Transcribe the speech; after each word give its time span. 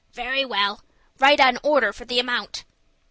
"Very 0.15 0.43
well. 0.43 0.81
Write 1.19 1.39
an 1.39 1.59
order 1.61 1.93
for 1.93 2.05
the 2.05 2.17
amount." 2.19 2.63